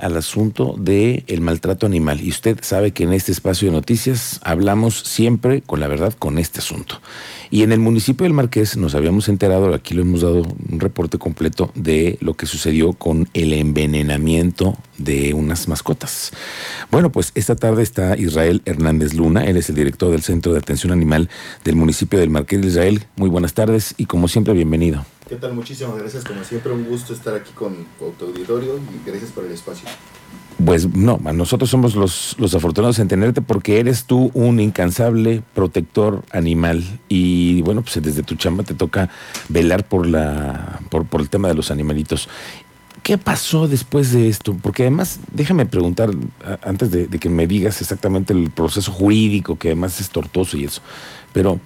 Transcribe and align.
al 0.00 0.16
asunto 0.16 0.74
del 0.78 1.24
el 1.26 1.40
maltrato 1.40 1.86
animal. 1.86 2.20
Y 2.20 2.30
usted 2.30 2.58
sabe 2.62 2.92
que 2.92 3.04
en 3.04 3.12
este 3.12 3.32
espacio 3.32 3.68
de 3.68 3.74
noticias 3.74 4.40
hablamos 4.42 5.00
siempre 5.00 5.62
con 5.62 5.80
la 5.80 5.88
verdad 5.88 6.14
con 6.18 6.38
este 6.38 6.60
asunto. 6.60 7.00
Y 7.50 7.62
en 7.62 7.72
el 7.72 7.78
municipio 7.78 8.24
del 8.24 8.32
Marqués 8.32 8.76
nos 8.76 8.94
habíamos 8.94 9.28
enterado, 9.28 9.72
aquí 9.74 9.94
lo 9.94 10.02
hemos 10.02 10.22
dado 10.22 10.42
un 10.42 10.80
reporte 10.80 11.18
completo 11.18 11.70
de 11.74 12.18
lo 12.20 12.34
que 12.34 12.46
sucedió 12.46 12.92
con 12.92 13.28
el 13.34 13.52
envenenamiento 13.52 14.76
de 14.98 15.34
unas 15.34 15.68
mascotas. 15.68 16.32
Bueno, 16.90 17.12
pues 17.12 17.32
esta 17.34 17.56
tarde 17.56 17.82
está 17.82 18.16
Israel 18.16 18.62
Hernández 18.64 19.14
Luna, 19.14 19.44
él 19.44 19.56
es 19.56 19.68
el 19.68 19.76
director 19.76 20.10
del 20.10 20.22
Centro 20.22 20.52
de 20.52 20.58
Atención 20.58 20.92
Animal 20.92 21.28
del 21.64 21.76
municipio 21.76 22.18
del 22.18 22.30
Marqués 22.30 22.60
de 22.62 22.68
Israel. 22.68 23.04
Muy 23.16 23.28
buenas 23.28 23.54
tardes 23.54 23.94
y 23.96 24.06
como 24.06 24.28
siempre 24.28 24.54
bienvenido. 24.54 25.04
¿Qué 25.28 25.34
tal? 25.34 25.54
Muchísimas 25.54 25.98
gracias. 25.98 26.24
Como 26.24 26.44
siempre, 26.44 26.72
un 26.72 26.84
gusto 26.84 27.12
estar 27.12 27.34
aquí 27.34 27.50
con 27.52 27.84
tu 28.18 28.26
auditorio 28.26 28.78
y 28.78 29.08
gracias 29.08 29.32
por 29.32 29.44
el 29.44 29.50
espacio. 29.50 29.88
Pues 30.64 30.88
no, 30.94 31.18
nosotros 31.34 31.68
somos 31.68 31.96
los, 31.96 32.36
los 32.38 32.54
afortunados 32.54 32.98
en 33.00 33.08
tenerte 33.08 33.42
porque 33.42 33.80
eres 33.80 34.04
tú 34.04 34.30
un 34.34 34.60
incansable 34.60 35.42
protector 35.54 36.24
animal 36.30 36.82
y 37.08 37.60
bueno, 37.62 37.82
pues 37.82 38.00
desde 38.02 38.22
tu 38.22 38.36
chamba 38.36 38.62
te 38.62 38.74
toca 38.74 39.10
velar 39.48 39.86
por, 39.86 40.06
la, 40.06 40.80
por, 40.90 41.04
por 41.06 41.20
el 41.20 41.28
tema 41.28 41.48
de 41.48 41.54
los 41.54 41.70
animalitos. 41.70 42.28
¿Qué 43.02 43.18
pasó 43.18 43.68
después 43.68 44.12
de 44.12 44.28
esto? 44.28 44.56
Porque 44.62 44.84
además, 44.84 45.20
déjame 45.32 45.66
preguntar, 45.66 46.10
antes 46.62 46.90
de, 46.90 47.06
de 47.06 47.18
que 47.18 47.28
me 47.28 47.46
digas 47.46 47.80
exactamente 47.80 48.32
el 48.32 48.50
proceso 48.50 48.90
jurídico, 48.92 49.58
que 49.58 49.68
además 49.68 50.00
es 50.00 50.08
tortuoso 50.08 50.56
y 50.56 50.64
eso, 50.64 50.80
pero 51.32 51.60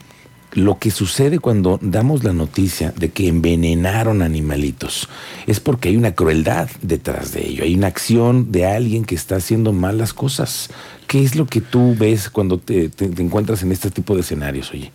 lo 0.53 0.79
que 0.79 0.91
sucede 0.91 1.39
cuando 1.39 1.79
damos 1.83 2.25
la 2.25 2.33
noticia 2.33 2.93
de 2.97 3.11
que 3.11 3.29
envenenaron 3.29 4.23
animalitos 4.23 5.09
es 5.47 5.61
porque 5.61 5.91
hay 5.91 5.97
una 5.97 6.15
crueldad 6.15 6.69
detrás 6.83 7.33
de 7.33 7.47
ello, 7.47 7.65
hay 7.65 7.75
una 7.75 7.87
acción 7.87 8.53
de 8.53 8.67
alguien 8.67 9.05
que 9.05 9.15
está 9.15 9.37
haciendo 9.37 9.73
malas 9.73 10.13
cosas. 10.13 10.71
¿Qué 11.07 11.25
es 11.25 11.35
lo 11.35 11.47
que 11.47 11.61
tú 11.61 11.97
ves 11.99 12.31
cuando 12.31 12.59
te, 12.59 12.91
encuentras 13.19 13.63
en 13.63 13.73
este 13.73 13.91
tipo 13.91 14.15
de 14.15 14.21
escenarios, 14.21 14.71
oye? 14.73 14.93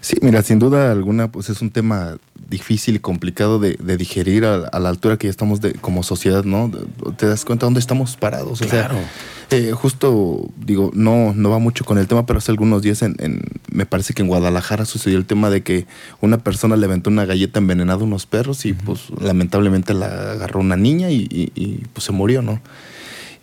Sí, 0.00 0.16
mira, 0.22 0.42
sin 0.42 0.58
duda 0.58 0.92
alguna, 0.92 1.30
pues 1.30 1.50
es 1.50 1.60
un 1.60 1.70
tema 1.70 2.18
difícil 2.48 2.96
y 2.96 2.98
complicado 3.00 3.58
de, 3.58 3.76
digerir 3.96 4.44
a, 4.44 4.78
la 4.78 4.88
altura 4.88 5.16
que 5.16 5.26
ya 5.26 5.30
estamos 5.30 5.60
de, 5.60 5.72
como 5.74 6.02
sociedad, 6.02 6.44
¿no? 6.44 6.70
Te 7.16 7.26
das 7.26 7.44
cuenta 7.44 7.66
dónde 7.66 7.80
estamos 7.80 8.16
parados. 8.16 8.60
Claro. 8.60 8.94
O 8.94 8.98
sea, 8.98 9.58
eh, 9.58 9.72
justo, 9.72 10.48
digo, 10.56 10.90
no, 10.94 11.32
no 11.34 11.50
va 11.50 11.58
mucho 11.58 11.84
con 11.84 11.98
el 11.98 12.08
tema, 12.08 12.26
pero 12.26 12.38
hace 12.38 12.50
algunos 12.50 12.82
días 12.82 13.02
en, 13.02 13.14
me 13.76 13.84
parece 13.84 14.14
que 14.14 14.22
en 14.22 14.28
Guadalajara 14.28 14.86
sucedió 14.86 15.18
el 15.18 15.26
tema 15.26 15.50
de 15.50 15.62
que 15.62 15.86
una 16.22 16.38
persona 16.38 16.76
le 16.76 16.86
aventó 16.86 17.10
una 17.10 17.26
galleta 17.26 17.58
envenenada 17.58 18.00
a 18.00 18.04
unos 18.04 18.24
perros 18.24 18.64
y 18.64 18.72
pues 18.72 19.10
lamentablemente 19.20 19.92
la 19.92 20.32
agarró 20.32 20.60
una 20.60 20.76
niña 20.76 21.10
y, 21.10 21.82
pues 21.92 22.04
se 22.04 22.12
murió, 22.12 22.40
¿no? 22.40 22.60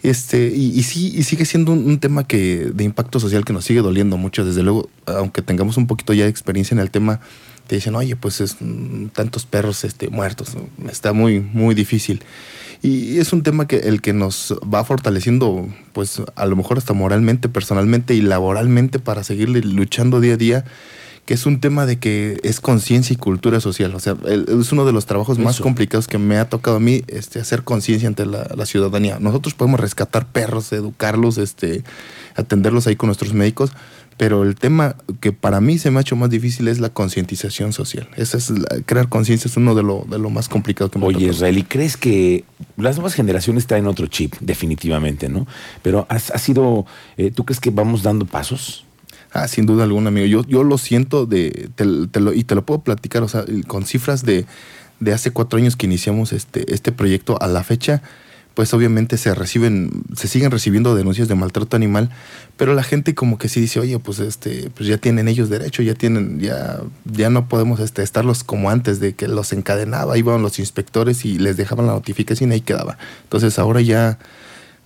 Este, 0.02 0.48
y, 0.48 0.84
sí, 0.84 1.14
y 1.16 1.23
sigue 1.23 1.45
siendo 1.45 1.72
un, 1.72 2.00
tema 2.00 2.28
que, 2.28 2.72
de 2.73 2.84
impacto 2.84 3.20
social 3.20 3.45
que 3.45 3.54
nos 3.54 3.64
sigue 3.64 3.81
doliendo 3.81 4.17
mucho. 4.17 4.44
Desde 4.44 4.64
luego, 4.64 4.89
aunque 5.06 5.42
tengamos 5.42 5.78
un 5.78 5.88
poquito 5.88 6.14
ya 6.14 6.23
de 6.23 6.30
experiencia 6.30 6.76
en 6.76 6.80
el 6.80 6.92
tema, 6.92 7.22
te 7.67 7.76
dicen, 7.76 7.95
oye, 7.95 8.16
pues 8.16 8.42
es 8.42 8.58
mm, 8.59 9.08
tantos 9.09 9.45
perros 9.45 9.86
este, 9.86 10.09
muertos. 10.09 10.58
Está 10.89 11.14
muy, 11.14 11.39
muy 11.39 11.76
difícil. 11.76 12.22
Y 12.84 13.20
es 13.20 13.31
un 13.31 13.44
tema 13.44 13.66
que 13.66 13.78
el 13.78 14.02
que 14.02 14.12
nos 14.12 14.53
va 14.62 14.84
fortaleciendo, 14.84 15.70
pues 15.94 16.22
a 16.36 16.45
lo 16.45 16.58
mejor 16.58 16.78
hasta 16.78 16.92
moralmente, 16.92 17.48
personalmente 17.48 18.14
y 18.14 18.22
laboralmente 18.22 19.00
para 19.00 19.23
seguir 19.23 19.48
luchando 19.48 20.20
día 20.20 20.34
a 20.34 20.38
día, 20.38 20.66
que 21.26 21.34
es 21.34 21.45
un 21.45 21.61
tema 21.61 21.86
de 21.86 21.98
que 21.98 22.42
es 22.44 22.59
conciencia 22.59 23.14
y 23.14 23.16
cultura 23.16 23.61
social. 23.61 23.95
O 23.95 24.02
sea, 24.02 24.17
es 24.26 24.72
uno 24.73 24.84
de 24.86 24.92
los 24.92 25.06
trabajos 25.06 25.39
más 25.39 25.61
complicados 25.61 26.09
que 26.09 26.17
me 26.17 26.38
ha 26.38 26.50
tocado 26.50 26.76
a 26.76 26.80
mí 26.81 27.06
este, 27.08 27.39
hacer 27.39 27.64
conciencia 27.64 28.09
ante 28.09 28.26
la, 28.26 28.52
la, 28.54 28.66
ciudadanía. 28.66 29.17
Nosotros 29.17 29.54
podemos 29.54 29.80
rescatar 29.80 30.26
perros, 30.28 30.73
educarlos, 30.73 31.38
este, 31.38 31.84
atenderlos 32.36 32.86
ahí 32.88 32.98
con 32.98 33.08
nuestros 33.08 33.34
médicos, 33.34 33.72
pero 34.17 34.44
el 34.44 34.56
tema 34.56 34.95
que 35.19 35.31
para 35.31 35.61
mí 35.61 35.78
se 35.78 35.92
me 35.92 35.97
ha 35.97 36.02
hecho 36.02 36.16
más 36.16 36.30
difícil 36.30 36.67
es 36.67 36.80
la 36.80 36.89
concientización 36.89 37.73
social. 37.73 38.08
Esa 38.15 38.38
es 38.38 38.54
crear 38.86 39.10
conciencia 39.10 39.48
es 39.48 39.58
uno 39.58 39.76
de 39.76 39.83
lo, 39.83 40.05
de 40.10 40.20
lo 40.20 40.30
más 40.30 40.49
complicado 40.49 40.89
que 40.92 40.99
me 40.99 41.05
Oye, 41.05 41.27
Israel, 41.27 41.58
¿y 41.58 41.64
crees 41.64 41.98
que 41.98 42.43
las 42.77 42.98
nuevas 42.98 43.14
generaciones 43.14 43.67
traen 43.67 43.88
otro 43.88 44.08
chip, 44.08 44.36
definitivamente, 44.39 45.30
¿no? 45.30 45.48
Pero 45.82 46.05
ha 46.10 46.20
sido, 46.20 46.86
eh, 47.17 47.32
¿tú 47.32 47.45
crees 47.45 47.60
que 47.60 47.70
vamos 47.70 48.04
dando 48.04 48.26
pasos? 48.26 48.86
Ah, 49.32 49.48
sin 49.48 49.65
duda 49.65 49.83
alguna, 49.83 50.10
amigo. 50.10 50.27
Yo, 50.27 50.45
yo 50.48 50.64
lo 50.64 50.77
siento 50.77 51.26
de, 51.26 51.70
lo, 51.77 52.33
y 52.33 52.43
te 52.43 52.55
lo 52.55 52.65
puedo 52.65 52.82
platicar, 52.82 53.23
o 53.23 53.27
sea, 53.27 53.45
con 53.67 53.83
cifras 53.86 54.23
de, 54.23 54.45
de 54.99 55.14
hace 55.14 55.32
cuatro 55.32 55.58
años 55.58 55.76
que 55.76 55.88
iniciamos 55.88 56.33
este, 56.33 56.71
este 56.71 56.92
proyecto 56.92 57.42
a 57.42 57.48
la 57.48 57.64
fecha 57.64 58.04
pues 58.53 58.73
obviamente 58.73 59.17
se 59.17 59.33
reciben, 59.33 60.03
se 60.15 60.27
siguen 60.27 60.52
recibiendo 60.52 60.95
denuncias 60.95 61.27
de 61.27 61.36
maltrato 61.36 61.75
animal, 61.75 62.09
pero 62.55 62.73
la 62.73 62.83
gente 62.83 63.15
como 63.15 63.37
que 63.37 63.49
sí 63.49 63.59
dice, 63.59 63.80
oye, 63.80 63.97
pues 63.99 64.19
este, 64.19 64.69
pues 64.75 64.87
ya 64.87 64.97
tienen 64.97 65.27
ellos 65.27 65.49
derecho, 65.49 65.81
ya 65.81 65.95
tienen, 65.95 66.39
ya, 66.39 66.80
ya 67.05 67.30
no 67.30 67.47
podemos 67.47 67.80
este, 67.80 68.03
estarlos 68.03 68.43
como 68.43 68.69
antes 68.69 68.99
de 68.99 69.14
que 69.14 69.27
los 69.27 69.53
encadenaba, 69.53 70.17
iban 70.17 70.41
los 70.41 70.59
inspectores 70.59 71.25
y 71.25 71.39
les 71.39 71.58
dejaban 71.58 71.87
la 71.87 71.93
notificación 71.93 72.52
y 72.52 72.55
ahí 72.55 72.61
quedaba. 72.61 72.97
Entonces 73.23 73.58
ahora 73.58 73.81
ya 73.81 74.19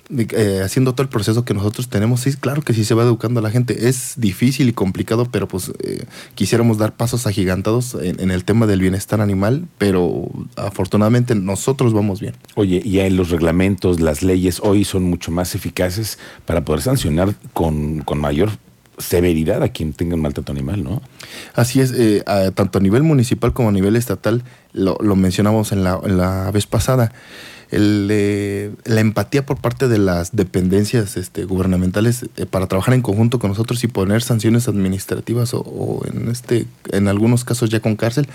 eh, 0.10 0.62
haciendo 0.64 0.94
todo 0.94 1.04
el 1.04 1.10
proceso 1.10 1.44
que 1.44 1.54
nosotros 1.54 1.90
tenemos, 1.90 2.22
sí, 2.22 2.34
claro 2.34 2.62
que 2.62 2.74
sí 2.74 2.86
se 2.86 2.94
va 2.94 3.04
educando 3.04 3.42
a 3.42 3.44
la 3.44 3.52
gente. 3.52 3.90
Es 3.90 4.14
difícil 4.16 4.70
y 4.70 4.74
complicado, 4.74 5.28
pero 5.30 5.50
pues 5.50 5.72
eh, 5.84 6.06
quisiéramos 6.34 6.78
dar 6.78 6.96
pasos 6.96 7.28
agigantados 7.28 7.96
en, 8.00 8.32
el 8.32 8.46
tema 8.46 8.68
del 8.68 8.80
bienestar 8.80 9.20
animal, 9.20 9.68
pero 9.78 10.30
afortunadamente 10.56 11.36
nosotros 11.36 11.94
vamos 11.94 12.22
bien. 12.22 12.36
Oye, 12.56 12.82
y 12.86 13.00
en 13.00 13.18
los 13.18 13.32
reglamentos, 13.32 14.00
las 14.00 14.24
leyes 14.24 14.62
hoy 14.64 14.86
son 14.86 15.04
mucho 15.04 15.32
más 15.32 15.56
eficaces 15.56 16.20
para 16.46 16.64
poder 16.64 16.82
sancionar 16.82 17.36
con, 17.54 18.06
mayor 18.16 18.52
severidad 18.98 19.62
a 19.62 19.70
quien 19.70 19.94
tenga 19.94 20.16
un 20.16 20.22
maltrato 20.22 20.52
animal, 20.52 20.84
¿no? 20.84 21.02
Así 21.54 21.82
es, 21.82 21.92
eh, 21.92 22.24
tanto 22.56 22.80
a 22.80 22.82
nivel 22.82 23.04
municipal 23.04 23.54
como 23.54 23.70
a 23.70 23.72
nivel 23.72 23.96
estatal, 23.96 24.44
lo, 24.72 24.98
mencionamos 25.16 25.72
en 25.72 25.84
la, 25.84 26.00
en 26.04 26.18
la 26.18 26.50
vez 26.52 26.66
pasada 26.66 27.12
el, 27.70 28.78
la 28.86 29.02
empatía 29.02 29.46
por 29.46 29.58
parte 29.58 29.88
de 29.88 29.98
las 29.98 30.36
dependencias 30.36 31.18
este, 31.18 31.46
gubernamentales 31.46 32.26
eh, 32.38 32.46
para 32.46 32.68
trabajar 32.68 32.94
en 32.94 33.02
conjunto 33.02 33.40
con 33.40 33.50
nosotros 33.50 33.84
y 33.84 33.88
poner 33.88 34.22
sanciones 34.22 34.68
administrativas 34.68 35.54
o, 35.54 36.02
en 36.06 36.30
este 36.30 36.66
en 36.92 37.08
algunos 37.08 37.44
casos 37.44 37.70
ya 37.70 37.80
con 37.80 37.96
cárcel, 37.96 38.28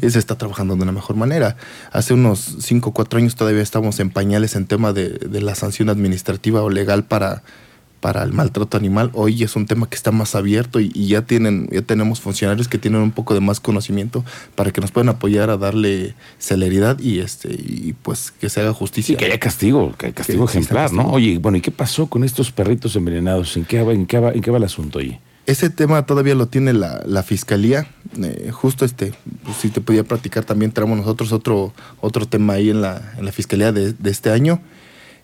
se 0.00 0.18
está 0.18 0.36
trabajando 0.36 0.76
de 0.76 0.82
una 0.82 0.92
mejor 0.92 1.16
manera. 1.16 1.56
Hace 1.92 2.14
unos 2.14 2.56
5 2.60 2.90
o 2.90 2.92
4 2.92 3.18
años 3.18 3.36
todavía 3.36 3.62
estamos 3.62 4.00
en 4.00 4.10
pañales 4.10 4.56
en 4.56 4.66
tema 4.66 4.92
de, 4.92 5.10
de 5.10 5.40
la 5.40 5.54
sanción 5.54 5.88
administrativa 5.88 6.62
o 6.62 6.70
legal 6.70 7.04
para 7.04 7.42
para 8.02 8.24
el 8.24 8.32
maltrato 8.32 8.76
animal. 8.76 9.10
Hoy 9.14 9.44
es 9.44 9.54
un 9.54 9.66
tema 9.66 9.88
que 9.88 9.94
está 9.94 10.10
más 10.10 10.34
abierto 10.34 10.80
y, 10.80 10.90
ya 11.06 11.22
tienen, 11.22 11.68
ya 11.70 11.82
tenemos 11.82 12.20
funcionarios 12.20 12.66
que 12.66 12.76
tienen 12.76 13.00
un 13.00 13.12
poco 13.12 13.32
de 13.32 13.40
más 13.40 13.60
conocimiento 13.60 14.24
para 14.56 14.72
que 14.72 14.80
nos 14.80 14.90
puedan 14.90 15.08
apoyar 15.08 15.50
a 15.50 15.56
darle 15.56 16.14
celeridad 16.38 16.98
y 16.98 17.20
este 17.20 17.48
y 17.52 17.94
pues 18.02 18.32
que 18.32 18.50
se 18.50 18.60
haga 18.60 18.72
justicia. 18.74 19.12
Y 19.14 19.16
que 19.16 19.26
haya 19.26 19.38
castigo, 19.38 19.94
que 19.96 20.06
haya 20.06 20.14
castigo 20.16 20.44
ejemplar, 20.44 20.92
¿no? 20.92 21.10
Oye, 21.12 21.38
bueno, 21.38 21.58
¿y 21.58 21.60
qué 21.60 21.70
pasó 21.70 22.08
con 22.08 22.24
estos 22.24 22.50
perritos 22.50 22.96
envenenados? 22.96 23.56
¿En 23.56 23.64
qué, 23.64 23.78
en 23.78 24.06
qué, 24.06 24.18
va, 24.18 24.32
en 24.32 24.42
qué 24.42 24.50
va 24.50 24.58
el 24.58 24.64
asunto 24.64 24.98
ahí? 24.98 25.20
Ese 25.46 25.70
tema 25.70 26.04
todavía 26.04 26.34
lo 26.34 26.46
tiene 26.46 26.72
la, 26.72 27.02
la 27.06 27.22
fiscalía. 27.22 27.86
Eh, 28.20 28.50
justo 28.50 28.84
este, 28.84 29.14
pues, 29.44 29.58
si 29.58 29.68
te 29.68 29.80
podía 29.80 30.02
platicar, 30.02 30.44
también 30.44 30.72
tenemos 30.72 30.98
nosotros 30.98 31.32
otro, 31.32 31.72
otro 32.00 32.26
tema 32.26 32.54
ahí 32.54 32.70
en 32.70 32.80
la, 32.80 33.12
en 33.16 33.24
la 33.24 33.30
fiscalía 33.30 33.70
de, 33.70 33.92
de 33.92 34.10
este 34.10 34.30
año, 34.30 34.60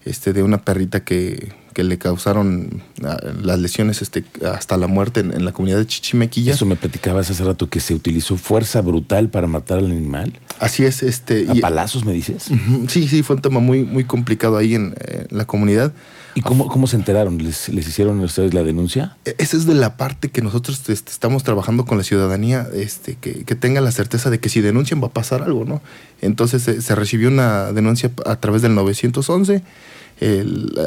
este, 0.04 0.32
de 0.32 0.44
una 0.44 0.58
perrita 0.58 1.02
que 1.02 1.52
que 1.78 1.84
le 1.84 1.96
causaron 1.96 2.82
ah, 3.04 3.18
las 3.40 3.60
lesiones 3.60 4.02
este, 4.02 4.24
hasta 4.44 4.76
la 4.76 4.88
muerte 4.88 5.20
en, 5.20 5.44
la 5.44 5.52
comunidad 5.52 5.78
de 5.78 5.86
Chichimequilla. 5.86 6.54
Eso 6.54 6.66
me 6.66 6.74
platicabas 6.74 7.30
hace 7.30 7.44
rato 7.44 7.70
que 7.70 7.78
se 7.78 7.94
utilizó 7.94 8.36
fuerza 8.36 8.80
brutal 8.80 9.28
para 9.28 9.46
matar 9.46 9.78
al 9.78 9.86
animal. 9.86 10.32
Así 10.58 10.84
es, 10.84 11.04
este. 11.04 11.46
¿A 11.48 11.54
palazos 11.54 12.04
me 12.04 12.12
dices? 12.12 12.50
sí, 12.88 13.06
sí, 13.06 13.22
fue 13.22 13.36
un 13.36 13.42
tema 13.42 13.60
muy, 13.60 13.84
muy 13.84 14.02
complicado 14.02 14.56
ahí 14.56 14.74
en, 14.74 14.96
la 15.30 15.44
comunidad. 15.44 15.92
¿Y 16.34 16.40
cómo, 16.40 16.66
cómo 16.66 16.88
se 16.88 16.96
enteraron? 16.96 17.38
¿Les, 17.38 17.68
hicieron 17.68 18.18
ustedes 18.18 18.54
la 18.54 18.64
denuncia? 18.64 19.16
E, 19.24 19.36
esa 19.38 19.56
es 19.56 19.64
de 19.64 19.74
la 19.74 19.96
parte 19.96 20.30
que 20.30 20.42
nosotros 20.42 20.80
este, 20.88 21.12
estamos 21.12 21.44
trabajando 21.44 21.84
con 21.84 21.96
la 21.96 22.02
ciudadanía, 22.02 22.66
este, 22.74 23.14
que, 23.14 23.44
que 23.44 23.54
tenga 23.54 23.80
la 23.80 23.92
certeza 23.92 24.30
de 24.30 24.40
que 24.40 24.48
si 24.48 24.60
denuncian 24.62 25.00
va 25.00 25.06
a 25.06 25.12
pasar 25.12 25.44
algo, 25.44 25.64
¿no? 25.64 25.80
Entonces 26.22 26.60
se, 26.60 26.82
se 26.82 26.96
recibió 26.96 27.28
una 27.28 27.72
denuncia 27.72 28.10
a 28.26 28.34
través 28.34 28.62
del 28.62 28.74
911 28.74 29.62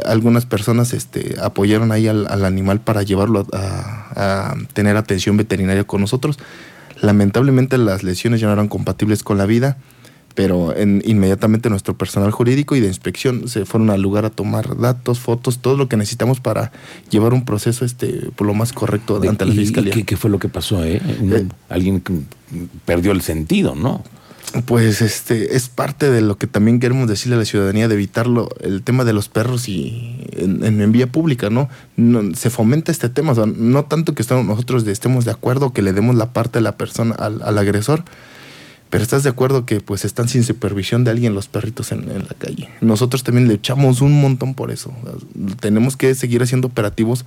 algunas 0.05 0.45
personas 0.45 0.93
este, 0.93 1.35
apoyaron 1.41 1.91
ahí 1.91 2.07
al, 2.07 2.45
animal 2.45 2.81
para 2.81 3.03
llevarlo 3.03 3.47
a, 3.53 4.55
tener 4.73 4.97
atención 4.97 5.37
veterinaria 5.37 5.83
con 5.83 6.01
nosotros. 6.01 6.37
Lamentablemente 7.01 7.77
las 7.77 8.03
lesiones 8.03 8.41
ya 8.41 8.47
no 8.47 8.53
eran 8.53 8.67
compatibles 8.67 9.23
con 9.23 9.37
la 9.37 9.45
vida, 9.45 9.77
pero 10.35 10.75
en, 10.75 11.01
inmediatamente 11.05 11.69
nuestro 11.69 11.97
personal 11.97 12.31
jurídico 12.31 12.75
y 12.75 12.79
de 12.79 12.87
inspección 12.87 13.47
se 13.47 13.65
fueron 13.65 13.89
al 13.89 14.01
lugar 14.01 14.25
a 14.25 14.29
tomar 14.29 14.77
datos, 14.77 15.19
fotos, 15.19 15.59
todo 15.59 15.77
lo 15.77 15.87
que 15.87 15.97
necesitamos 15.97 16.39
para 16.39 16.71
llevar 17.09 17.33
un 17.33 17.45
proceso 17.45 17.85
este, 17.85 18.29
por 18.35 18.47
lo 18.47 18.53
más 18.53 18.73
correcto 18.73 19.21
ante 19.27 19.45
la 19.45 19.53
fiscalía. 19.53 19.93
¿qué, 20.05 20.17
fue 20.17 20.29
lo 20.29 20.39
que 20.39 20.49
pasó? 20.49 20.83
Eh? 20.83 21.01
eh 21.03 21.47
alguien 21.69 22.03
perdió 22.85 23.11
el 23.11 23.21
sentido, 23.21 23.75
¿no? 23.75 24.03
Pues 24.65 25.01
este 25.01 25.55
es 25.55 25.69
parte 25.69 26.09
de 26.09 26.21
lo 26.21 26.37
que 26.37 26.45
también 26.45 26.79
queremos 26.79 27.07
decirle 27.07 27.35
a 27.35 27.39
la 27.39 27.45
ciudadanía 27.45 27.87
de 27.87 27.93
evitarlo, 27.93 28.49
el 28.59 28.83
tema 28.83 29.05
de 29.05 29.13
los 29.13 29.29
perros 29.29 29.69
y 29.69 30.27
en, 30.33 30.91
vía 30.91 31.07
pública, 31.07 31.49
¿no? 31.49 31.69
Se 32.35 32.49
fomenta 32.49 32.91
este 32.91 33.07
tema, 33.07 33.31
o 33.31 33.35
sea, 33.35 33.45
no 33.45 33.85
tanto 33.85 34.13
que 34.13 34.23
nosotros 34.43 34.85
estemos 34.87 35.23
de 35.23 35.31
acuerdo 35.31 35.71
que 35.71 35.81
le 35.81 35.93
demos 35.93 36.15
la 36.15 36.33
parte 36.33 36.59
de 36.59 36.63
la 36.63 36.75
persona 36.75 37.15
al, 37.15 37.57
agresor, 37.57 38.03
pero 38.89 39.03
estás 39.03 39.23
de 39.23 39.29
acuerdo 39.29 39.65
que 39.65 39.79
pues 39.79 40.03
están 40.03 40.27
sin 40.27 40.43
supervisión 40.43 41.05
de 41.05 41.11
alguien 41.11 41.33
los 41.33 41.47
perritos 41.47 41.93
en 41.93 42.07
la 42.07 42.35
calle. 42.37 42.69
Nosotros 42.81 43.23
también 43.23 43.47
le 43.47 43.53
echamos 43.53 44.01
un 44.01 44.19
montón 44.19 44.53
por 44.53 44.69
eso. 44.69 44.93
Tenemos 45.61 45.95
que 45.95 46.13
seguir 46.13 46.43
haciendo 46.43 46.67
operativos 46.67 47.25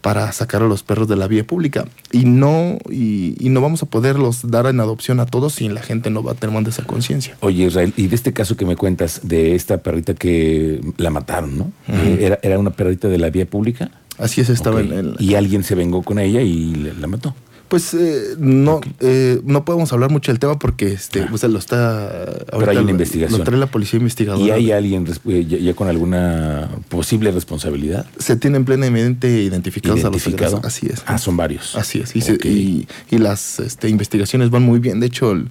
para 0.00 0.30
sacar 0.32 0.62
a 0.62 0.66
los 0.66 0.82
perros 0.82 1.08
de 1.08 1.16
la 1.16 1.26
vía 1.26 1.44
pública 1.44 1.86
y 2.12 2.24
no 2.24 2.78
y, 2.90 3.34
y, 3.44 3.48
no 3.48 3.60
vamos 3.60 3.82
a 3.82 3.86
poderlos 3.86 4.50
dar 4.50 4.66
en 4.66 4.80
adopción 4.80 5.20
a 5.20 5.26
todos 5.26 5.54
si 5.54 5.68
la 5.68 5.82
gente 5.82 6.10
no 6.10 6.22
va 6.22 6.34
tomando 6.34 6.70
esa 6.70 6.84
conciencia. 6.84 7.36
Oye 7.40 7.66
Israel, 7.66 7.92
y 7.96 8.06
de 8.06 8.14
este 8.14 8.32
caso 8.32 8.56
que 8.56 8.64
me 8.64 8.76
cuentas 8.76 9.20
de 9.24 9.54
esta 9.54 9.78
perrita 9.78 10.14
que 10.14 10.80
la 10.96 11.10
mataron, 11.10 11.58
¿no? 11.58 11.64
Uh 11.88 11.92
-huh. 11.92 12.20
¿Era, 12.20 12.38
¿Era 12.42 12.58
una 12.58 12.70
perrita 12.70 13.08
de 13.08 13.18
la 13.18 13.30
vía 13.30 13.46
pública? 13.46 13.90
Así 14.18 14.40
es, 14.40 14.48
estaba 14.50 14.76
okay. 14.76 14.90
en, 14.90 14.98
en, 14.98 15.14
Y 15.18 15.34
alguien 15.34 15.62
se 15.62 15.74
vengó 15.74 16.02
con 16.02 16.18
ella 16.18 16.42
y 16.42 16.74
la 16.74 17.06
mató. 17.06 17.34
Pues 17.68 17.92
eh, 17.92 18.34
no, 18.38 18.76
okay. 18.76 18.92
eh, 19.00 19.40
no 19.44 19.64
podemos 19.64 19.92
hablar 19.92 20.10
mucho 20.10 20.32
del 20.32 20.38
tema 20.38 20.58
porque 20.58 20.92
este, 20.92 21.22
ah. 21.22 21.30
o 21.32 21.36
sea, 21.36 21.48
lo 21.48 21.58
está. 21.58 22.10
Pero 22.50 22.70
hay 22.70 22.78
una 22.78 22.90
investigación. 22.90 23.38
Lo 23.38 23.44
trae 23.44 23.58
la 23.58 23.66
policía 23.66 23.98
investigadora. 23.98 24.44
¿Y 24.44 24.50
hay 24.50 24.72
alguien 24.72 25.04
ya, 25.04 25.58
ya, 25.58 25.74
con 25.74 25.88
alguna 25.88 26.70
posible 26.88 27.30
responsabilidad? 27.30 28.06
Se 28.18 28.36
tienen 28.36 28.64
plenamente 28.64 29.28
identificados 29.28 30.00
¿Identificado? 30.00 30.56
a 30.56 30.60
los 30.60 30.66
Así 30.66 30.86
es. 30.86 31.02
Ah, 31.06 31.18
son 31.18 31.36
varios. 31.36 31.76
Así 31.76 32.00
es. 32.00 32.16
Y, 32.16 32.22
okay. 32.22 32.36
se, 32.38 32.48
y, 32.48 32.88
y 33.10 33.18
las 33.18 33.60
este, 33.60 33.88
investigaciones 33.88 34.50
van 34.50 34.62
muy 34.62 34.78
bien. 34.78 35.00
De 35.00 35.06
hecho, 35.06 35.32
el, 35.32 35.50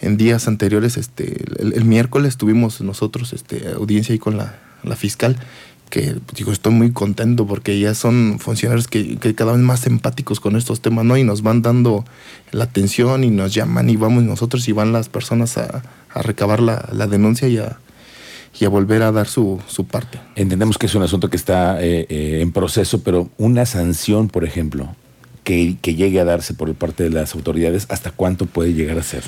en 0.00 0.16
días 0.16 0.48
anteriores, 0.48 0.96
este, 0.96 1.44
el, 1.60 1.72
el, 1.74 1.84
miércoles 1.84 2.36
tuvimos 2.36 2.80
nosotros 2.80 3.32
este, 3.32 3.68
audiencia 3.68 4.12
ahí 4.12 4.18
con 4.18 4.36
la, 4.36 4.58
la 4.82 4.96
fiscal 4.96 5.36
que 5.94 6.16
digo, 6.34 6.50
estoy 6.50 6.72
muy 6.72 6.90
contento 6.90 7.46
porque 7.46 7.78
ya 7.78 7.94
son 7.94 8.40
funcionarios 8.40 8.88
que, 8.88 9.16
que, 9.16 9.36
cada 9.36 9.52
vez 9.52 9.60
más 9.60 9.86
empáticos 9.86 10.40
con 10.40 10.56
estos 10.56 10.80
temas, 10.80 11.04
¿no? 11.04 11.16
Y 11.16 11.22
nos 11.22 11.42
van 11.42 11.62
dando 11.62 12.04
la 12.50 12.64
atención 12.64 13.22
y 13.22 13.30
nos 13.30 13.54
llaman 13.54 13.88
y 13.88 13.94
vamos 13.94 14.24
nosotros 14.24 14.66
y 14.66 14.72
van 14.72 14.92
las 14.92 15.08
personas 15.08 15.56
a, 15.56 15.84
a 16.12 16.22
recabar 16.22 16.58
la, 16.58 16.88
la 16.92 17.06
denuncia 17.06 17.46
y 17.46 17.58
a, 17.58 17.78
y 18.58 18.64
a 18.64 18.70
volver 18.70 19.02
a 19.02 19.12
dar 19.12 19.28
su, 19.28 19.60
su, 19.68 19.86
parte. 19.86 20.18
Entendemos 20.34 20.78
que 20.78 20.86
es 20.86 20.96
un 20.96 21.04
asunto 21.04 21.30
que 21.30 21.36
está 21.36 21.80
eh, 21.80 22.06
eh, 22.08 22.40
en 22.40 22.50
proceso, 22.50 23.04
pero 23.04 23.30
una 23.38 23.64
sanción, 23.64 24.26
por 24.28 24.44
ejemplo, 24.44 24.96
que, 25.44 25.76
que, 25.80 25.94
llegue 25.94 26.18
a 26.18 26.24
darse 26.24 26.54
por 26.54 26.74
parte 26.74 27.04
de 27.04 27.10
las 27.10 27.36
autoridades, 27.36 27.86
¿hasta 27.88 28.10
cuánto 28.10 28.46
puede 28.46 28.74
llegar 28.74 28.98
a 28.98 29.04
ser? 29.04 29.22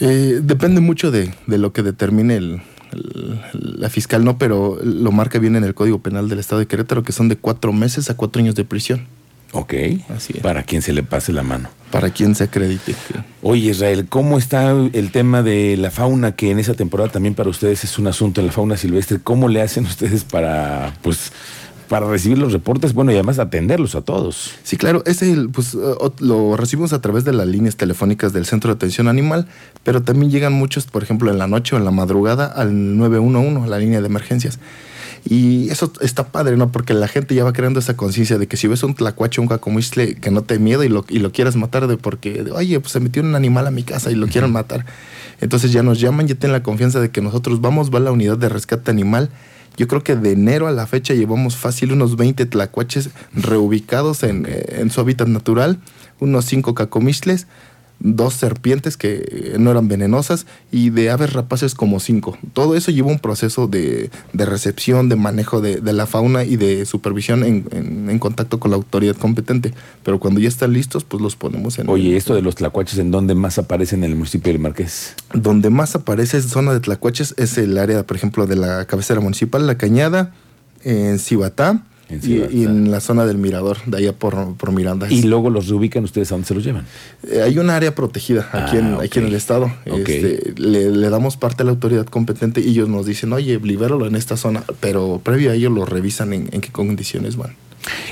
Eh, 0.00 0.40
depende 0.42 0.80
mucho 0.80 1.10
de, 1.10 1.34
de, 1.46 1.58
lo 1.58 1.74
que 1.74 1.82
determine 1.82 2.36
el, 2.36 2.62
la 2.92 3.90
fiscal 3.90 4.24
no, 4.24 4.38
pero 4.38 4.78
lo 4.82 5.12
marca 5.12 5.38
bien 5.38 5.56
en 5.56 5.64
el 5.64 5.74
Código 5.74 6.00
Penal 6.00 6.28
del 6.28 6.38
Estado 6.38 6.60
de 6.60 6.66
Querétaro, 6.66 7.02
que 7.02 7.12
son 7.12 7.28
de 7.28 7.36
cuatro 7.36 7.72
meses 7.72 8.10
a 8.10 8.16
cuatro 8.16 8.40
años 8.42 8.54
de 8.54 8.64
prisión. 8.64 9.06
Ok, 9.52 9.74
así 10.14 10.34
es. 10.36 10.42
Para 10.42 10.64
quien 10.64 10.82
se 10.82 10.92
le 10.92 11.02
pase 11.02 11.32
la 11.32 11.42
mano. 11.42 11.68
Para 11.90 12.10
quien 12.10 12.34
se 12.34 12.44
acredite. 12.44 12.94
Oye, 13.42 13.70
Israel, 13.70 14.06
¿cómo 14.08 14.38
está 14.38 14.70
el 14.70 15.10
tema 15.12 15.42
de 15.42 15.76
la 15.76 15.90
fauna, 15.90 16.32
que 16.32 16.50
en 16.50 16.58
esa 16.58 16.74
temporada 16.74 17.10
también 17.10 17.34
para 17.34 17.48
ustedes 17.48 17.84
es 17.84 17.98
un 17.98 18.06
asunto, 18.06 18.42
la 18.42 18.52
fauna 18.52 18.76
silvestre? 18.76 19.18
¿Cómo 19.22 19.48
le 19.48 19.62
hacen 19.62 19.84
ustedes 19.84 20.24
para, 20.24 20.94
pues, 21.00 21.32
para 21.88 22.08
recibir 22.08 22.38
los 22.38 22.52
reportes, 22.52 22.92
bueno, 22.92 23.12
y 23.12 23.14
además 23.14 23.38
atenderlos 23.38 23.94
a 23.94 24.02
todos. 24.02 24.52
Sí, 24.62 24.76
claro, 24.76 25.02
ese 25.06 25.36
pues 25.52 25.76
lo 26.20 26.56
recibimos 26.56 26.92
a 26.92 27.00
través 27.00 27.24
de 27.24 27.32
las 27.32 27.46
líneas 27.46 27.76
telefónicas 27.76 28.32
del 28.32 28.46
Centro 28.46 28.68
de 28.70 28.76
Atención 28.76 29.08
Animal, 29.08 29.46
pero 29.84 30.02
también 30.02 30.30
llegan 30.30 30.52
muchos, 30.52 30.86
por 30.86 31.02
ejemplo, 31.02 31.30
en 31.30 31.38
la 31.38 31.46
noche 31.46 31.74
o 31.74 31.78
en 31.78 31.84
la 31.84 31.90
madrugada 31.90 32.46
al 32.46 32.96
911, 32.96 33.68
la 33.68 33.78
línea 33.78 34.00
de 34.00 34.06
emergencias. 34.06 34.58
Y 35.28 35.70
eso 35.70 35.92
está 36.00 36.28
padre, 36.28 36.56
¿no? 36.56 36.70
Porque 36.70 36.94
la 36.94 37.08
gente 37.08 37.34
ya 37.34 37.42
va 37.42 37.52
creando 37.52 37.80
esa 37.80 37.96
conciencia 37.96 38.38
de 38.38 38.46
que 38.46 38.56
si 38.56 38.68
ves 38.68 38.84
un 38.84 38.94
tlacuache, 38.94 39.40
un 39.40 39.48
cacomistle, 39.48 40.14
que 40.14 40.30
no 40.30 40.42
te 40.42 40.60
miedo 40.60 40.84
y 40.84 40.88
lo, 40.88 41.04
y 41.08 41.18
lo 41.18 41.32
quieras 41.32 41.56
matar 41.56 41.88
de 41.88 41.96
porque, 41.96 42.44
oye, 42.52 42.78
pues 42.78 42.92
se 42.92 43.00
metió 43.00 43.22
un 43.22 43.34
animal 43.34 43.66
a 43.66 43.72
mi 43.72 43.82
casa 43.82 44.12
y 44.12 44.14
lo 44.14 44.28
quieren 44.28 44.52
matar. 44.52 44.86
Entonces 45.40 45.72
ya 45.72 45.82
nos 45.82 45.98
llaman, 45.98 46.28
ya 46.28 46.36
tienen 46.36 46.52
la 46.52 46.62
confianza 46.62 47.00
de 47.00 47.10
que 47.10 47.20
nosotros 47.20 47.60
vamos, 47.60 47.92
va 47.92 47.98
a 47.98 48.02
la 48.02 48.12
unidad 48.12 48.38
de 48.38 48.48
rescate 48.48 48.90
animal 48.90 49.30
yo 49.76 49.88
creo 49.88 50.02
que 50.02 50.16
de 50.16 50.32
enero 50.32 50.66
a 50.66 50.72
la 50.72 50.86
fecha 50.86 51.14
llevamos 51.14 51.56
fácil 51.56 51.92
unos 51.92 52.16
20 52.16 52.46
tlacuaches 52.46 53.10
reubicados 53.32 54.22
en, 54.22 54.46
en 54.48 54.90
su 54.90 55.00
hábitat 55.00 55.28
natural, 55.28 55.78
unos 56.18 56.44
5 56.46 56.74
cacomistles, 56.74 57.46
dos 57.98 58.34
serpientes 58.34 58.96
que 58.96 59.54
no 59.58 59.70
eran 59.70 59.88
venenosas 59.88 60.46
y 60.70 60.90
de 60.90 61.10
aves 61.10 61.32
rapaces 61.32 61.74
como 61.74 61.98
cinco. 62.00 62.36
Todo 62.52 62.76
eso 62.76 62.90
lleva 62.90 63.08
un 63.08 63.18
proceso 63.18 63.66
de, 63.66 64.10
de 64.32 64.46
recepción, 64.46 65.08
de 65.08 65.16
manejo 65.16 65.60
de, 65.60 65.80
de, 65.80 65.92
la 65.92 66.06
fauna 66.06 66.44
y 66.44 66.56
de 66.56 66.84
supervisión 66.84 67.42
en, 67.42 67.66
en, 67.72 68.10
en, 68.10 68.18
contacto 68.18 68.60
con 68.60 68.70
la 68.70 68.76
autoridad 68.76 69.16
competente. 69.16 69.72
Pero 70.02 70.20
cuando 70.20 70.40
ya 70.40 70.48
están 70.48 70.72
listos, 70.72 71.04
pues 71.04 71.22
los 71.22 71.36
ponemos 71.36 71.78
en... 71.78 71.88
Oye, 71.88 72.16
esto 72.16 72.34
de 72.34 72.42
los 72.42 72.54
tlacuaches, 72.56 72.98
¿en 72.98 73.10
dónde 73.10 73.34
más 73.34 73.58
aparecen 73.58 74.04
en 74.04 74.10
el 74.10 74.16
municipio 74.16 74.52
del 74.52 74.60
Marqués? 74.60 75.14
Donde 75.32 75.70
más 75.70 75.94
aparece 75.94 76.40
zona 76.42 76.72
de 76.72 76.80
tlacuaches 76.80 77.34
es 77.38 77.56
el 77.58 77.78
área, 77.78 78.04
por 78.04 78.16
ejemplo, 78.16 78.46
de 78.46 78.56
la 78.56 78.84
cabecera 78.84 79.20
municipal, 79.20 79.66
La 79.66 79.78
Cañada, 79.78 80.34
en 80.84 81.18
Cibatá, 81.18 81.82
en 82.08 82.20
y, 82.22 82.60
y, 82.60 82.64
en 82.64 82.90
la 82.90 83.00
zona 83.00 83.26
del 83.26 83.38
mirador, 83.38 83.78
de 83.86 83.96
allá 83.96 84.12
por, 84.12 84.54
por 84.56 84.72
Miranda. 84.72 85.10
¿Y 85.10 85.22
luego 85.22 85.50
los 85.50 85.68
reubican 85.68 86.04
ustedes 86.04 86.30
a 86.30 86.34
dónde 86.34 86.46
se 86.46 86.54
los 86.54 86.64
llevan? 86.64 86.86
Eh, 87.28 87.42
hay 87.42 87.58
un 87.58 87.70
área 87.70 87.94
protegida 87.94 88.48
aquí, 88.52 88.76
ah, 88.76 88.78
en, 88.78 88.94
okay. 88.94 89.06
aquí 89.06 89.18
en 89.18 89.26
el 89.26 89.34
estado. 89.34 89.72
Okay. 89.90 90.16
Este, 90.16 90.60
le, 90.60 90.90
le, 90.90 91.10
damos 91.10 91.36
parte 91.36 91.62
a 91.62 91.66
la 91.66 91.72
autoridad 91.72 92.06
competente 92.06 92.60
y 92.60 92.70
ellos 92.70 92.88
nos 92.88 93.06
dicen, 93.06 93.32
oye, 93.32 93.58
libéralo 93.58 94.06
en 94.06 94.14
esta 94.16 94.36
zona, 94.36 94.62
pero 94.80 95.20
previo 95.22 95.50
a 95.50 95.54
ello 95.54 95.70
lo 95.70 95.84
revisan 95.84 96.32
en, 96.32 96.48
en 96.52 96.60
qué 96.60 96.70
condiciones 96.70 97.36
van. 97.36 97.54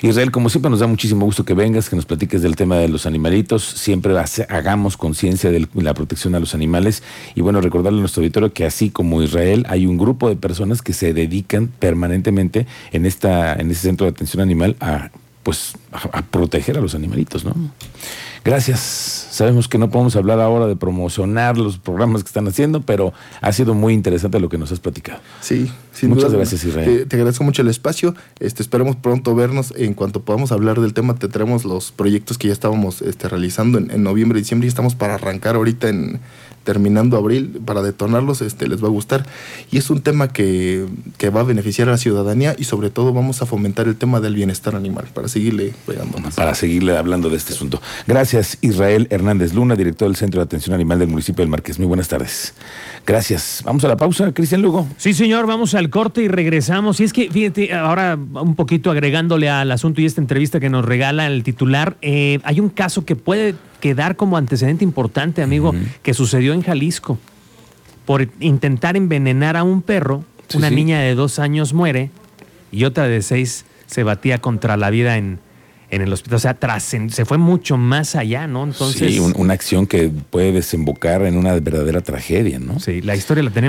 Israel, 0.03 0.31
como 0.31 0.49
siempre 0.49 0.71
nos 0.71 0.81
da 0.81 0.87
muchísimo 0.87 1.25
gusto 1.25 1.45
que 1.45 1.55
vengas, 1.55 1.89
que 1.89 1.97
nos 1.97 2.07
platiques 2.07 2.43
del 2.43 2.57
tema 2.57 2.77
de 2.77 2.89
los 2.89 3.07
animalitos, 3.07 3.63
siempre 3.65 4.15
hagamos 4.49 4.97
conciencia 4.97 5.51
de 5.51 5.67
la 5.75 5.95
protección 5.95 6.35
a 6.35 6.41
los 6.41 6.55
animales 6.55 7.03
y 7.35 7.41
bueno, 7.41 7.61
recordarle 7.61 7.99
a 7.99 8.01
nuestro 8.01 8.23
auditorio 8.23 8.53
que 8.53 8.65
así 8.65 8.91
como 8.91 9.23
Israel 9.23 9.67
hay 9.69 9.87
un 9.87 9.99
grupo 9.99 10.29
de 10.29 10.37
personas 10.37 10.83
que 10.83 10.93
se 10.93 11.13
dedican 11.13 11.69
permanentemente 11.69 12.67
en 12.93 13.07
esta 13.07 13.55
en 13.55 13.71
este 13.71 13.89
centro 13.89 14.07
de 14.07 14.11
atención 14.11 14.43
animal 14.43 14.77
a 14.81 15.11
pues 15.43 15.75
a, 15.93 16.19
a 16.19 16.23
proteger 16.23 16.79
a 16.79 16.81
los 16.81 16.95
animalitos, 16.95 17.45
¿no? 17.45 17.55
Gracias. 18.45 18.81
Sabemos 19.31 19.69
que 19.69 19.79
no 19.79 19.89
podemos 19.91 20.15
hablar 20.17 20.39
ahora 20.39 20.67
de 20.67 20.77
promocionar 20.77 21.57
los 21.57 21.79
programas 21.79 22.23
que 22.23 22.29
están 22.29 22.47
haciendo, 22.47 22.83
pero 22.83 23.15
ha 23.41 23.53
sido 23.53 23.73
muy 23.73 23.95
interesante 23.95 24.39
lo 24.39 24.51
que 24.51 24.59
nos 24.59 24.71
has 24.71 24.81
platicado. 24.81 25.19
Sí, 25.41 25.73
sin 25.95 26.11
Muchas 26.11 26.27
duda, 26.27 26.39
gracias, 26.39 26.63
Israel. 26.65 26.99
Te, 26.99 27.07
te, 27.07 27.17
agradezco 27.17 27.43
mucho 27.43 27.63
el 27.63 27.69
espacio. 27.69 28.15
Este, 28.41 28.63
esperemos 28.63 28.97
pronto 28.97 29.35
vernos. 29.35 29.73
En 29.77 29.95
cuanto 29.95 30.21
podamos 30.21 30.53
hablar 30.53 30.79
del 30.81 30.93
tema, 30.93 31.15
te 31.15 31.29
traemos 31.29 31.65
los 31.65 31.91
proyectos 31.91 32.37
que 32.37 32.49
ya 32.49 32.53
estábamos 32.53 33.01
este, 33.01 33.29
realizando 33.29 33.79
en, 33.79 33.91
en 33.91 34.03
noviembre 34.03 34.39
y 34.39 34.43
diciembre 34.43 34.67
y 34.67 34.69
estamos 34.69 34.95
para 34.95 35.15
arrancar 35.15 35.57
ahorita 35.57 35.89
en 35.89 36.21
terminando 36.65 37.17
abril 37.17 37.61
para 37.65 37.83
detonarlos, 37.83 38.41
este, 38.41 38.67
les 38.67 38.83
va 38.83 38.89
a 38.89 38.91
gustar. 38.91 39.25
Y 39.71 39.79
es 39.79 39.91
un 39.91 40.01
tema 40.01 40.33
que, 40.33 40.87
que, 41.19 41.31
va 41.31 41.41
a 41.41 41.45
beneficiar 41.45 41.89
a 41.89 41.93
la 41.93 41.99
ciudadanía 41.99 42.57
y 42.59 42.65
sobre 42.65 42.91
todo 42.91 43.13
vamos 43.13 43.43
a 43.43 43.47
fomentar 43.47 43.87
el 43.87 43.97
tema 43.97 44.21
del 44.21 44.35
bienestar 44.35 44.75
animal 44.75 45.07
para 45.15 45.29
seguirle 45.29 45.75
pegando 45.87 46.19
más. 46.19 46.35
Para 46.35 46.55
seguirle 46.55 46.97
hablando 46.97 47.31
de 47.31 47.37
este 47.37 47.53
asunto. 47.53 47.81
Gracias, 48.07 48.34
Israel 48.63 49.07
Hernández 49.11 49.55
Luna, 49.55 49.77
director 49.77 50.09
del 50.09 50.17
Centro 50.17 50.41
de 50.41 50.45
Atención 50.45 50.75
Animal 50.75 50.99
del 50.99 51.09
municipio 51.09 51.43
del 51.43 51.49
Marqués. 51.49 51.79
Muy 51.79 51.87
buenas 51.87 52.09
tardes. 52.09 52.55
Gracias. 53.07 53.63
Vamos 53.65 53.85
a 53.85 53.89
la 53.89 53.97
pausa, 53.97 54.33
Cristian 54.33 54.61
Lugo. 54.61 54.89
Sí, 54.97 55.15
señor, 55.15 55.47
vamos 55.47 55.75
al 55.75 55.89
corte 55.89 56.23
y 56.23 56.29
regresamos. 56.29 56.99
Y 56.99 57.05
es 57.05 57.13
que, 57.13 57.31
fíjate, 57.31 57.73
ahora 57.73 58.17
un 58.17 58.57
poquito 58.57 58.91
agregándole 58.91 59.49
al 59.49 59.71
asunto 59.71 60.01
y 60.01 60.07
esta 60.07 60.21
entrevista 60.21 60.59
que 60.59 60.69
nos 60.69 60.85
regala 60.85 61.27
el 61.29 61.45
titular, 61.45 61.97
eh, 62.03 62.41
hay 62.43 62.59
un 62.59 62.71
caso 62.71 63.05
que 63.05 63.15
puede 63.15 63.55
quedar 63.81 64.17
como 64.17 64.37
antecedente 64.37 64.83
importante, 64.83 65.43
amigo, 65.43 65.71
uh 65.71 65.75
-huh. 65.75 65.89
que 66.03 66.13
sucedió 66.13 66.55
en 66.55 66.63
Jalisco. 66.63 67.19
Por 68.05 68.29
intentar 68.41 68.97
envenenar 68.97 69.57
a 69.57 69.63
un 69.63 69.81
perro, 69.81 70.25
sí, 70.49 70.59
una 70.59 70.71
sí. 70.71 70.75
niña 70.75 70.99
de 71.01 71.15
dos 71.15 71.39
años 71.39 71.73
muere 71.73 72.11
y 72.73 72.85
otra 72.85 73.07
de 73.07 73.23
seis 73.23 73.65
se 73.87 74.03
batía 74.03 74.41
contra 74.41 74.77
la 74.77 74.91
vida 74.91 75.17
en, 75.17 75.39
en 75.95 76.03
el 76.03 76.13
hospital. 76.13 76.37
O 76.37 76.41
sea, 76.41 76.81
se 76.81 77.25
fue 77.25 77.39
mucho 77.39 77.77
más 77.77 78.17
allá, 78.17 78.47
¿no? 78.47 78.65
Entonces. 78.65 79.13
Sí, 79.13 79.19
un, 79.19 79.33
una 79.37 79.55
acción 79.55 79.87
que 79.87 80.11
puede 80.31 80.53
desembocar 80.53 81.23
en 81.23 81.37
una 81.37 81.53
verdadera 81.55 82.01
tragedia, 82.01 82.59
¿no? 82.59 82.81
Sí, 82.81 83.01
la 83.01 83.15
historia 83.15 83.43
la 83.43 83.51
tenemos. 83.51 83.63